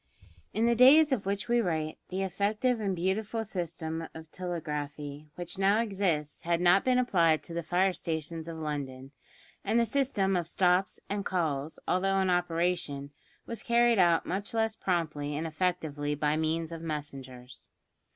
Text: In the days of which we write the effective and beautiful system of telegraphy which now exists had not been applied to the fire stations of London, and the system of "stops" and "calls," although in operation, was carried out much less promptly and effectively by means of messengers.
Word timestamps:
In 0.51 0.65
the 0.65 0.73
days 0.73 1.11
of 1.11 1.27
which 1.27 1.47
we 1.47 1.61
write 1.61 1.99
the 2.09 2.23
effective 2.23 2.79
and 2.79 2.95
beautiful 2.95 3.45
system 3.45 4.07
of 4.15 4.31
telegraphy 4.31 5.27
which 5.35 5.59
now 5.59 5.79
exists 5.79 6.41
had 6.41 6.59
not 6.59 6.83
been 6.83 6.97
applied 6.97 7.43
to 7.43 7.53
the 7.53 7.61
fire 7.61 7.93
stations 7.93 8.47
of 8.47 8.57
London, 8.57 9.11
and 9.63 9.79
the 9.79 9.85
system 9.85 10.35
of 10.35 10.47
"stops" 10.47 10.99
and 11.07 11.23
"calls," 11.23 11.77
although 11.87 12.19
in 12.19 12.31
operation, 12.31 13.11
was 13.45 13.61
carried 13.61 13.99
out 13.99 14.25
much 14.25 14.55
less 14.55 14.75
promptly 14.75 15.35
and 15.37 15.45
effectively 15.45 16.15
by 16.15 16.35
means 16.35 16.71
of 16.71 16.81
messengers. 16.81 17.67